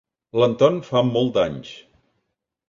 [0.43, 1.75] L'Anton fa molt d'anys.